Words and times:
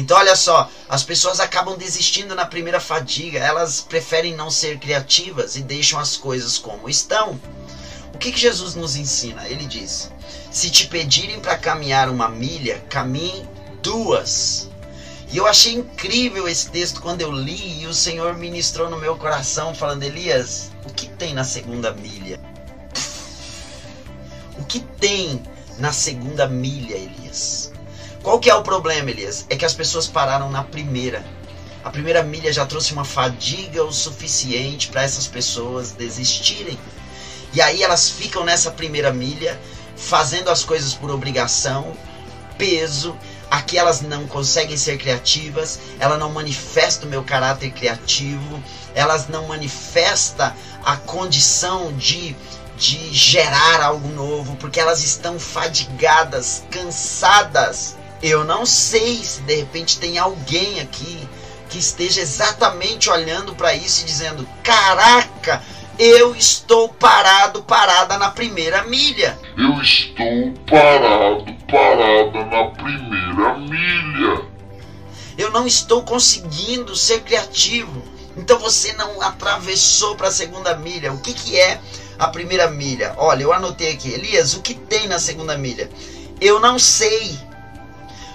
Então, 0.00 0.16
olha 0.16 0.34
só, 0.34 0.70
as 0.88 1.02
pessoas 1.02 1.40
acabam 1.40 1.76
desistindo 1.76 2.34
na 2.34 2.46
primeira 2.46 2.80
fadiga, 2.80 3.38
elas 3.38 3.82
preferem 3.82 4.34
não 4.34 4.50
ser 4.50 4.78
criativas 4.78 5.56
e 5.56 5.62
deixam 5.62 6.00
as 6.00 6.16
coisas 6.16 6.56
como 6.56 6.88
estão. 6.88 7.38
O 8.14 8.16
que, 8.16 8.32
que 8.32 8.40
Jesus 8.40 8.74
nos 8.74 8.96
ensina? 8.96 9.46
Ele 9.46 9.66
diz: 9.66 10.10
Se 10.50 10.70
te 10.70 10.86
pedirem 10.86 11.38
para 11.38 11.58
caminhar 11.58 12.08
uma 12.08 12.30
milha, 12.30 12.82
caminhe 12.88 13.46
duas. 13.82 14.70
E 15.30 15.36
eu 15.36 15.46
achei 15.46 15.74
incrível 15.74 16.48
esse 16.48 16.70
texto 16.70 17.02
quando 17.02 17.20
eu 17.20 17.30
li 17.30 17.82
e 17.82 17.86
o 17.86 17.92
Senhor 17.92 18.38
ministrou 18.38 18.88
no 18.88 18.98
meu 18.98 19.18
coração, 19.18 19.74
falando: 19.74 20.02
Elias, 20.02 20.70
o 20.88 20.94
que 20.94 21.10
tem 21.10 21.34
na 21.34 21.44
segunda 21.44 21.92
milha? 21.92 22.40
O 24.58 24.64
que 24.64 24.80
tem 24.80 25.42
na 25.76 25.92
segunda 25.92 26.48
milha, 26.48 26.94
Elias? 26.94 27.70
Qual 28.22 28.38
que 28.38 28.50
é 28.50 28.54
o 28.54 28.62
problema, 28.62 29.10
Elias? 29.10 29.46
É 29.48 29.56
que 29.56 29.64
as 29.64 29.72
pessoas 29.72 30.06
pararam 30.06 30.50
na 30.50 30.62
primeira. 30.62 31.24
A 31.82 31.88
primeira 31.88 32.22
milha 32.22 32.52
já 32.52 32.66
trouxe 32.66 32.92
uma 32.92 33.04
fadiga 33.04 33.82
o 33.82 33.92
suficiente 33.92 34.88
para 34.88 35.02
essas 35.02 35.26
pessoas 35.26 35.92
desistirem. 35.92 36.78
E 37.54 37.62
aí 37.62 37.82
elas 37.82 38.10
ficam 38.10 38.44
nessa 38.44 38.70
primeira 38.70 39.10
milha, 39.10 39.58
fazendo 39.96 40.50
as 40.50 40.62
coisas 40.62 40.92
por 40.92 41.10
obrigação, 41.10 41.96
peso. 42.58 43.16
Aqui 43.50 43.78
elas 43.78 44.02
não 44.02 44.26
conseguem 44.28 44.76
ser 44.76 44.98
criativas, 44.98 45.80
ela 45.98 46.18
não 46.18 46.30
manifesta 46.30 47.06
o 47.06 47.08
meu 47.08 47.24
caráter 47.24 47.72
criativo, 47.72 48.62
elas 48.94 49.28
não 49.28 49.48
manifesta 49.48 50.54
a 50.84 50.96
condição 50.96 51.92
de 51.94 52.36
de 52.80 53.12
gerar 53.12 53.82
algo 53.82 54.08
novo, 54.08 54.56
porque 54.56 54.80
elas 54.80 55.04
estão 55.04 55.38
fadigadas, 55.38 56.64
cansadas. 56.70 57.94
Eu 58.22 58.44
não 58.44 58.66
sei 58.66 59.22
se 59.24 59.40
de 59.42 59.54
repente 59.54 59.98
tem 59.98 60.18
alguém 60.18 60.80
aqui 60.80 61.28
que 61.70 61.78
esteja 61.78 62.20
exatamente 62.20 63.08
olhando 63.08 63.54
para 63.54 63.74
isso 63.74 64.02
e 64.02 64.04
dizendo: 64.04 64.46
Caraca, 64.62 65.62
eu 65.98 66.34
estou 66.34 66.88
parado, 66.88 67.62
parada 67.62 68.18
na 68.18 68.30
primeira 68.30 68.84
milha. 68.84 69.38
Eu 69.56 69.80
estou 69.80 70.52
parado, 70.68 71.54
parada 71.70 72.44
na 72.46 72.64
primeira 72.70 73.58
milha. 73.58 74.44
Eu 75.38 75.50
não 75.50 75.66
estou 75.66 76.02
conseguindo 76.02 76.94
ser 76.96 77.20
criativo. 77.20 78.02
Então 78.36 78.58
você 78.58 78.92
não 78.94 79.20
atravessou 79.22 80.16
para 80.16 80.28
a 80.28 80.32
segunda 80.32 80.76
milha. 80.76 81.12
O 81.12 81.20
que, 81.20 81.32
que 81.32 81.58
é 81.58 81.80
a 82.18 82.28
primeira 82.28 82.70
milha? 82.70 83.14
Olha, 83.16 83.42
eu 83.42 83.52
anotei 83.52 83.92
aqui. 83.92 84.10
Elias, 84.10 84.54
o 84.54 84.62
que 84.62 84.74
tem 84.74 85.06
na 85.06 85.18
segunda 85.18 85.56
milha? 85.56 85.90
Eu 86.40 86.60
não 86.60 86.78
sei. 86.78 87.38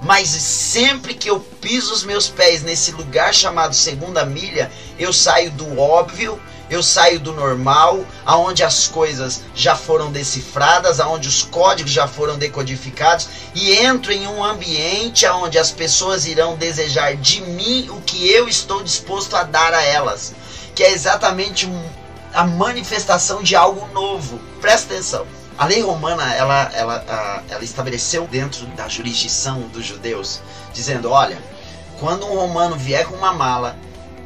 Mas 0.00 0.28
sempre 0.28 1.14
que 1.14 1.28
eu 1.28 1.40
piso 1.40 1.92
os 1.92 2.04
meus 2.04 2.28
pés 2.28 2.62
nesse 2.62 2.92
lugar 2.92 3.34
chamado 3.34 3.74
segunda 3.74 4.24
milha, 4.24 4.70
eu 4.98 5.12
saio 5.12 5.50
do 5.50 5.78
óbvio 5.78 6.40
eu 6.70 6.82
saio 6.82 7.18
do 7.18 7.32
normal, 7.32 8.04
aonde 8.26 8.62
as 8.62 8.86
coisas 8.86 9.42
já 9.54 9.74
foram 9.74 10.12
decifradas, 10.12 11.00
aonde 11.00 11.26
os 11.26 11.42
códigos 11.42 11.92
já 11.92 12.06
foram 12.06 12.36
decodificados 12.36 13.28
e 13.54 13.72
entro 13.72 14.12
em 14.12 14.26
um 14.26 14.44
ambiente 14.44 15.24
aonde 15.24 15.58
as 15.58 15.70
pessoas 15.70 16.26
irão 16.26 16.56
desejar 16.56 17.16
de 17.16 17.40
mim 17.40 17.88
o 17.90 18.00
que 18.02 18.30
eu 18.30 18.46
estou 18.48 18.82
disposto 18.82 19.34
a 19.34 19.44
dar 19.44 19.72
a 19.72 19.82
elas, 19.82 20.34
que 20.74 20.82
é 20.82 20.92
exatamente 20.92 21.68
a 22.34 22.44
manifestação 22.44 23.42
de 23.42 23.56
algo 23.56 23.88
novo. 23.94 24.38
Presta 24.60 24.92
atenção. 24.92 25.26
A 25.58 25.66
lei 25.66 25.82
romana 25.82 26.32
ela, 26.34 26.70
ela, 26.72 27.44
ela 27.50 27.64
estabeleceu 27.64 28.26
dentro 28.28 28.64
da 28.68 28.88
jurisdição 28.88 29.62
dos 29.68 29.84
judeus, 29.84 30.40
dizendo: 30.72 31.10
olha, 31.10 31.36
quando 31.98 32.26
um 32.26 32.34
romano 32.34 32.76
vier 32.76 33.04
com 33.06 33.16
uma 33.16 33.32
mala 33.32 33.76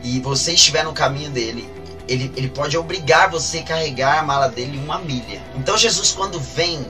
e 0.02 0.20
você 0.20 0.52
estiver 0.52 0.84
no 0.84 0.92
caminho 0.92 1.30
dele 1.30 1.72
ele, 2.08 2.32
ele 2.36 2.48
pode 2.48 2.76
obrigar 2.76 3.30
você 3.30 3.58
a 3.58 3.62
carregar 3.62 4.18
a 4.18 4.22
mala 4.22 4.48
dele 4.48 4.78
uma 4.78 4.98
milha. 4.98 5.42
Então 5.54 5.76
Jesus 5.76 6.12
quando 6.12 6.38
vem 6.38 6.84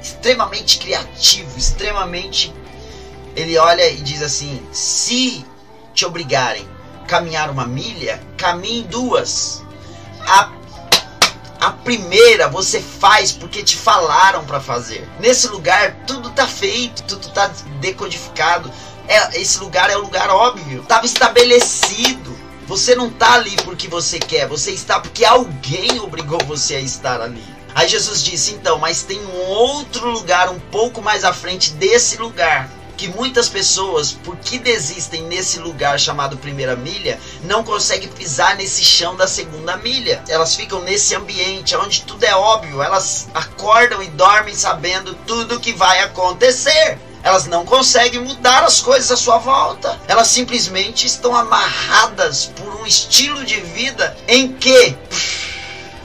extremamente 0.00 0.78
criativo, 0.78 1.56
extremamente 1.58 2.52
ele 3.36 3.56
olha 3.58 3.88
e 3.90 4.00
diz 4.00 4.22
assim: 4.22 4.62
se 4.72 5.44
te 5.94 6.04
obrigarem 6.04 6.66
a 7.02 7.06
caminhar 7.06 7.50
uma 7.50 7.66
milha, 7.66 8.20
caminhe 8.36 8.84
duas. 8.84 9.61
A, 11.62 11.70
primeira 11.70 12.48
você 12.48 12.80
faz 12.80 13.30
porque 13.30 13.62
te 13.62 13.76
falaram 13.76 14.44
para 14.44 14.60
fazer. 14.60 15.08
Nesse 15.20 15.46
lugar 15.48 15.94
tudo 16.06 16.30
tá 16.30 16.46
feito, 16.46 17.02
tudo 17.04 17.28
tá 17.28 17.50
decodificado. 17.80 18.70
É, 19.06 19.40
esse 19.40 19.58
lugar 19.60 19.90
é 19.90 19.96
o 19.96 20.02
lugar 20.02 20.28
óbvio, 20.30 20.82
estava 20.82 21.06
estabelecido. 21.06 22.36
Você 22.66 22.94
não 22.94 23.08
está 23.08 23.34
ali 23.34 23.54
porque 23.64 23.86
você 23.86 24.18
quer, 24.18 24.48
você 24.48 24.70
está 24.70 24.98
porque 24.98 25.24
alguém 25.24 26.00
obrigou 26.00 26.38
você 26.46 26.76
a 26.76 26.80
estar 26.80 27.20
ali. 27.20 27.44
Aí 27.74 27.88
Jesus 27.88 28.22
disse: 28.22 28.54
então, 28.54 28.78
mas 28.78 29.02
tem 29.02 29.20
um 29.24 29.40
outro 29.48 30.10
lugar 30.10 30.50
um 30.50 30.58
pouco 30.58 31.00
mais 31.00 31.24
à 31.24 31.32
frente 31.32 31.72
desse 31.72 32.16
lugar. 32.16 32.68
Que 33.02 33.08
muitas 33.08 33.48
pessoas, 33.48 34.12
porque 34.12 34.60
desistem 34.60 35.22
nesse 35.24 35.58
lugar 35.58 35.98
chamado 35.98 36.36
primeira 36.36 36.76
milha, 36.76 37.18
não 37.42 37.64
conseguem 37.64 38.08
pisar 38.08 38.54
nesse 38.54 38.84
chão 38.84 39.16
da 39.16 39.26
segunda 39.26 39.76
milha. 39.76 40.22
Elas 40.28 40.54
ficam 40.54 40.80
nesse 40.82 41.12
ambiente 41.16 41.74
onde 41.74 42.02
tudo 42.02 42.22
é 42.22 42.32
óbvio, 42.32 42.80
elas 42.80 43.28
acordam 43.34 44.00
e 44.04 44.06
dormem 44.06 44.54
sabendo 44.54 45.14
tudo 45.26 45.56
o 45.56 45.58
que 45.60 45.72
vai 45.72 45.98
acontecer. 45.98 46.96
Elas 47.24 47.46
não 47.46 47.66
conseguem 47.66 48.20
mudar 48.20 48.62
as 48.62 48.80
coisas 48.80 49.10
à 49.10 49.16
sua 49.16 49.38
volta. 49.38 49.98
Elas 50.06 50.28
simplesmente 50.28 51.04
estão 51.04 51.34
amarradas 51.34 52.52
por 52.54 52.72
um 52.80 52.86
estilo 52.86 53.44
de 53.44 53.60
vida 53.62 54.16
em 54.28 54.52
que, 54.52 54.96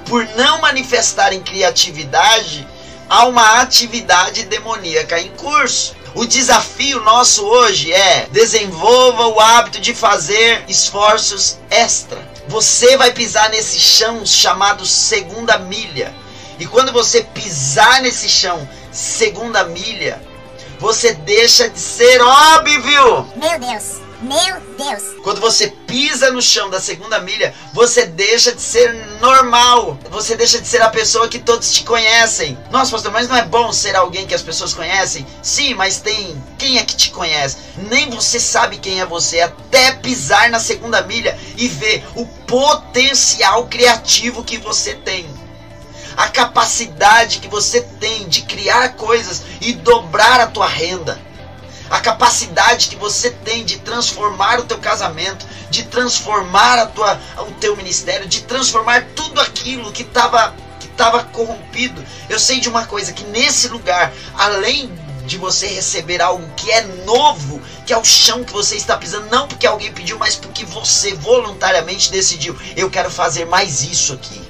por 0.08 0.28
não 0.30 0.62
manifestarem 0.62 1.42
criatividade, 1.42 2.68
há 3.08 3.28
uma 3.28 3.62
atividade 3.62 4.46
demoníaca 4.46 5.20
em 5.20 5.30
curso. 5.34 5.96
O 6.18 6.26
desafio 6.26 7.00
nosso 7.02 7.46
hoje 7.46 7.94
é 7.94 8.28
desenvolva 8.32 9.28
o 9.28 9.40
hábito 9.40 9.80
de 9.80 9.94
fazer 9.94 10.64
esforços 10.68 11.60
extra. 11.70 12.18
Você 12.48 12.98
vai 12.98 13.14
pisar 13.14 13.52
nesse 13.52 13.80
chão 13.80 14.26
chamado 14.26 14.84
segunda 14.84 15.60
milha. 15.60 16.12
E 16.58 16.66
quando 16.66 16.92
você 16.92 17.22
pisar 17.22 18.02
nesse 18.02 18.28
chão 18.28 18.68
segunda 18.92 19.66
milha, 19.66 20.20
você 20.80 21.14
deixa 21.14 21.70
de 21.70 21.80
ser 21.80 22.20
óbvio. 22.20 23.28
Meu 23.36 23.60
Deus. 23.60 24.07
Meu 24.22 24.60
Deus! 24.78 25.04
Quando 25.24 25.40
você 25.40 25.68
pisa 25.86 26.32
no 26.32 26.42
chão 26.42 26.72
da 26.72 26.80
segunda 26.80 27.20
milha, 27.20 27.54
você 27.72 28.06
deixa 28.06 28.52
de 28.52 28.62
ser 28.62 28.92
normal. 29.22 29.98
Você 30.10 30.36
deixa 30.36 30.60
de 30.60 30.68
ser 30.68 30.82
a 30.82 30.90
pessoa 30.90 31.28
que 31.28 31.38
todos 31.38 31.72
te 31.72 31.84
conhecem. 31.84 32.58
Nossa, 32.72 32.92
pastor, 32.92 33.12
mas 33.12 33.28
não 33.28 33.36
é 33.36 33.46
bom 33.46 33.72
ser 33.72 33.96
alguém 33.96 34.26
que 34.26 34.34
as 34.34 34.42
pessoas 34.42 34.74
conhecem? 34.74 35.26
Sim, 35.44 35.76
mas 35.76 36.00
tem. 36.00 36.42
Quem 36.58 36.80
é 36.80 36.84
que 36.84 36.96
te 36.96 37.12
conhece? 37.12 37.58
Nem 37.78 38.10
você 38.10 38.40
sabe 38.40 38.78
quem 38.78 39.00
é 39.00 39.06
você 39.06 39.42
até 39.42 39.92
pisar 39.92 40.50
na 40.50 40.60
segunda 40.60 41.04
milha 41.04 41.38
e 41.56 41.68
ver 41.68 42.04
o 42.16 42.26
potencial 42.26 43.68
criativo 43.68 44.44
que 44.44 44.58
você 44.58 44.96
tem 44.96 45.28
a 46.18 46.30
capacidade 46.30 47.38
que 47.38 47.48
você 47.48 47.80
tem 47.80 48.28
de 48.28 48.42
criar 48.42 48.96
coisas 48.96 49.44
e 49.62 49.74
dobrar 49.74 50.42
a 50.42 50.48
tua 50.48 50.68
renda. 50.68 51.27
A 51.90 52.00
capacidade 52.00 52.90
que 52.90 52.96
você 52.96 53.32
tem 53.32 53.64
de 53.64 53.80
transformar 53.80 54.60
o 54.60 54.66
teu 54.66 54.78
casamento, 54.78 55.46
de 55.70 55.84
transformar 55.84 56.80
a 56.80 56.86
tua, 56.86 57.20
o 57.40 57.52
teu 57.54 57.76
ministério, 57.76 58.28
de 58.28 58.42
transformar 58.42 59.06
tudo 59.16 59.40
aquilo 59.40 59.92
que 59.92 60.04
estava 60.04 60.54
que 60.80 60.88
tava 60.90 61.24
corrompido. 61.24 62.04
Eu 62.30 62.40
sei 62.40 62.60
de 62.60 62.70
uma 62.70 62.86
coisa 62.86 63.14
que 63.14 63.24
nesse 63.26 63.68
lugar, 63.70 64.14
além 64.38 64.92
de 65.26 65.38
você 65.38 65.68
receber 65.68 66.22
algo 66.22 66.48
que 66.56 66.72
é 66.72 66.82
novo, 67.06 67.62
que 67.86 67.94
é 67.94 67.98
o 67.98 68.04
chão 68.04 68.44
que 68.44 68.54
você 68.54 68.76
está 68.76 68.98
pisando, 68.98 69.28
não 69.30 69.48
porque 69.48 69.68
alguém 69.68 69.92
pediu, 69.92 70.18
mas 70.18 70.36
porque 70.36 70.66
você 70.66 71.14
voluntariamente 71.14 72.10
decidiu, 72.10 72.58
eu 72.76 72.90
quero 72.90 73.12
fazer 73.12 73.46
mais 73.46 73.84
isso 73.84 74.14
aqui. 74.14 74.42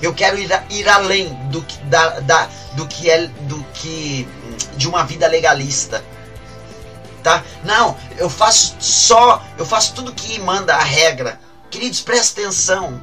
Eu 0.00 0.14
quero 0.14 0.38
ir, 0.38 0.48
ir 0.70 0.88
além 0.88 1.28
do 1.50 1.62
que, 1.62 1.76
da, 1.84 2.20
da, 2.20 2.48
do 2.74 2.86
que 2.86 3.10
é 3.10 3.26
do 3.26 3.64
que 3.74 4.28
de 4.76 4.86
uma 4.86 5.02
vida 5.04 5.26
legalista. 5.26 6.04
Tá? 7.22 7.44
Não, 7.64 7.96
eu 8.16 8.30
faço 8.30 8.76
só, 8.78 9.42
eu 9.56 9.66
faço 9.66 9.94
tudo 9.94 10.12
que 10.12 10.38
manda 10.40 10.74
a 10.74 10.82
regra. 10.82 11.40
Queridos, 11.70 12.00
presta 12.00 12.40
atenção. 12.40 13.00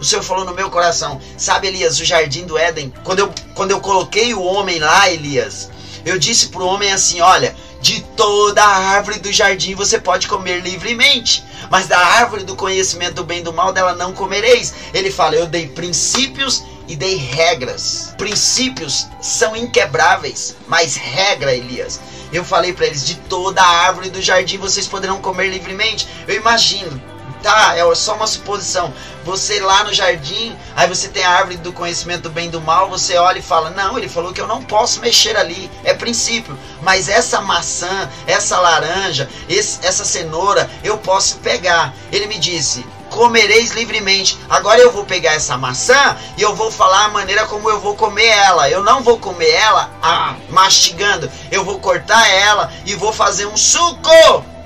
O 0.00 0.04
Senhor 0.04 0.22
falou 0.22 0.44
no 0.44 0.54
meu 0.54 0.68
coração. 0.68 1.20
Sabe, 1.38 1.68
Elias, 1.68 2.00
o 2.00 2.04
jardim 2.04 2.44
do 2.44 2.58
Éden, 2.58 2.92
quando 3.04 3.20
eu, 3.20 3.32
quando 3.54 3.70
eu 3.70 3.80
coloquei 3.80 4.34
o 4.34 4.42
homem 4.42 4.80
lá, 4.80 5.08
Elias, 5.08 5.70
eu 6.04 6.18
disse 6.18 6.48
pro 6.48 6.66
homem 6.66 6.92
assim: 6.92 7.20
olha, 7.20 7.54
de 7.80 8.00
toda 8.16 8.62
a 8.62 8.90
árvore 8.90 9.18
do 9.18 9.32
jardim 9.32 9.74
você 9.74 9.98
pode 9.98 10.28
comer 10.28 10.60
livremente, 10.60 11.44
mas 11.70 11.86
da 11.86 11.98
árvore 11.98 12.44
do 12.44 12.56
conhecimento 12.56 13.14
do 13.14 13.24
bem 13.24 13.40
e 13.40 13.42
do 13.42 13.52
mal 13.52 13.72
dela 13.72 13.94
não 13.94 14.12
comereis. 14.12 14.74
Ele 14.92 15.10
fala: 15.10 15.36
Eu 15.36 15.46
dei 15.46 15.68
princípios 15.68 16.64
e 16.88 16.96
dei 16.96 17.16
regras. 17.16 18.14
Princípios 18.18 19.06
são 19.20 19.56
inquebráveis, 19.56 20.56
mas 20.68 20.94
regra, 20.96 21.54
Elias, 21.54 22.00
Eu 22.32 22.44
falei 22.44 22.72
para 22.72 22.86
eles: 22.86 23.04
de 23.06 23.16
toda 23.16 23.62
a 23.62 23.86
árvore 23.86 24.10
do 24.10 24.22
jardim 24.22 24.58
vocês 24.58 24.88
poderão 24.88 25.20
comer 25.20 25.48
livremente. 25.48 26.08
Eu 26.26 26.34
imagino, 26.34 27.00
tá? 27.42 27.76
É 27.76 27.94
só 27.94 28.14
uma 28.14 28.26
suposição. 28.26 28.92
Você 29.24 29.60
lá 29.60 29.84
no 29.84 29.92
jardim, 29.92 30.56
aí 30.74 30.88
você 30.88 31.08
tem 31.08 31.24
a 31.24 31.30
árvore 31.30 31.56
do 31.58 31.72
conhecimento 31.72 32.22
do 32.22 32.30
bem 32.30 32.48
e 32.48 32.50
do 32.50 32.60
mal, 32.60 32.88
você 32.88 33.16
olha 33.16 33.38
e 33.38 33.42
fala: 33.42 33.70
Não, 33.70 33.98
ele 33.98 34.08
falou 34.08 34.32
que 34.32 34.40
eu 34.40 34.46
não 34.46 34.62
posso 34.62 35.00
mexer 35.00 35.36
ali. 35.36 35.70
É 35.84 35.92
princípio. 35.92 36.58
Mas 36.80 37.08
essa 37.08 37.40
maçã, 37.40 38.10
essa 38.26 38.58
laranja, 38.58 39.28
esse, 39.48 39.84
essa 39.84 40.04
cenoura, 40.04 40.70
eu 40.82 40.96
posso 40.98 41.36
pegar. 41.38 41.94
Ele 42.10 42.26
me 42.26 42.38
disse: 42.38 42.84
comereis 43.22 43.70
livremente. 43.70 44.36
Agora 44.50 44.80
eu 44.80 44.90
vou 44.90 45.04
pegar 45.04 45.34
essa 45.34 45.56
maçã 45.56 46.16
e 46.36 46.42
eu 46.42 46.56
vou 46.56 46.72
falar 46.72 47.04
a 47.04 47.08
maneira 47.10 47.46
como 47.46 47.70
eu 47.70 47.78
vou 47.78 47.94
comer 47.94 48.26
ela. 48.26 48.68
Eu 48.68 48.82
não 48.82 49.00
vou 49.00 49.16
comer 49.16 49.48
ela 49.48 49.92
ah, 50.02 50.34
mastigando. 50.50 51.30
Eu 51.48 51.64
vou 51.64 51.78
cortar 51.78 52.28
ela 52.28 52.72
e 52.84 52.96
vou 52.96 53.12
fazer 53.12 53.46
um 53.46 53.56
suco. 53.56 54.10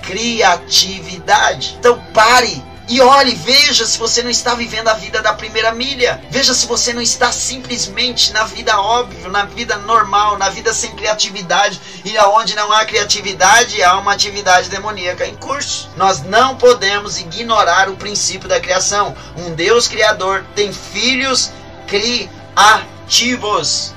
Criatividade. 0.01 1.75
Então 1.77 2.01
pare 2.15 2.63
e 2.89 3.01
olhe, 3.01 3.35
veja 3.35 3.85
se 3.85 3.97
você 3.97 4.23
não 4.23 4.29
está 4.29 4.55
vivendo 4.55 4.87
a 4.87 4.93
vida 4.93 5.21
da 5.21 5.33
primeira 5.33 5.73
milha. 5.73 6.23
Veja 6.29 6.53
se 6.53 6.65
você 6.65 6.93
não 6.93 7.01
está 7.01 7.33
simplesmente 7.33 8.31
na 8.31 8.45
vida 8.45 8.79
óbvia, 8.79 9.27
na 9.27 9.43
vida 9.43 9.77
normal, 9.79 10.37
na 10.37 10.49
vida 10.49 10.73
sem 10.73 10.95
criatividade. 10.95 11.81
E 12.05 12.17
aonde 12.17 12.55
não 12.55 12.71
há 12.71 12.85
criatividade, 12.85 13.83
há 13.83 13.97
uma 13.97 14.13
atividade 14.13 14.69
demoníaca 14.69 15.25
em 15.25 15.35
curso. 15.35 15.89
Nós 15.97 16.23
não 16.23 16.55
podemos 16.55 17.19
ignorar 17.19 17.89
o 17.89 17.97
princípio 17.97 18.47
da 18.47 18.59
criação. 18.59 19.13
Um 19.35 19.53
Deus 19.53 19.89
criador 19.89 20.45
tem 20.55 20.71
filhos 20.71 21.51
criativos. 21.87 23.96